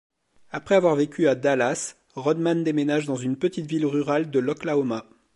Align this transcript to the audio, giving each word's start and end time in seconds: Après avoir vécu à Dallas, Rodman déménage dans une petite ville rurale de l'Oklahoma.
Après 0.49 0.73
avoir 0.73 0.95
vécu 0.95 1.27
à 1.27 1.35
Dallas, 1.35 1.95
Rodman 2.15 2.63
déménage 2.63 3.05
dans 3.05 3.17
une 3.17 3.35
petite 3.37 3.67
ville 3.67 3.85
rurale 3.85 4.31
de 4.31 4.39
l'Oklahoma. 4.39 5.05